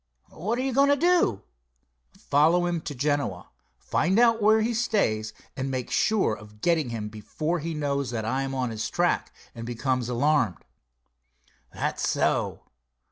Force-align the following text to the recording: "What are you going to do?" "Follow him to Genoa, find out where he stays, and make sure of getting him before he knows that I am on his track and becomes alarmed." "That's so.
"What 0.31 0.57
are 0.57 0.63
you 0.63 0.73
going 0.73 0.89
to 0.89 0.95
do?" 0.95 1.43
"Follow 2.17 2.65
him 2.65 2.81
to 2.81 2.95
Genoa, 2.95 3.49
find 3.77 4.17
out 4.17 4.41
where 4.41 4.61
he 4.61 4.73
stays, 4.73 5.31
and 5.55 5.69
make 5.69 5.91
sure 5.91 6.33
of 6.35 6.59
getting 6.61 6.89
him 6.89 7.07
before 7.07 7.59
he 7.59 7.75
knows 7.75 8.09
that 8.09 8.25
I 8.25 8.41
am 8.41 8.55
on 8.55 8.71
his 8.71 8.89
track 8.89 9.31
and 9.53 9.63
becomes 9.63 10.09
alarmed." 10.09 10.65
"That's 11.71 12.09
so. 12.09 12.63